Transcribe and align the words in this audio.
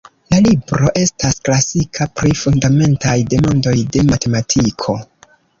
La 0.33 0.37
libro 0.45 0.87
estas 1.01 1.35
klasika 1.49 2.09
pri 2.21 2.33
fundamentaj 2.45 3.15
demandoj 3.35 3.77
de 3.97 4.07
matematiko. 4.11 4.99